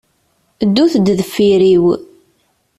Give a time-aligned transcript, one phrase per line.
[0.67, 1.85] Ddut-d deffir-iw.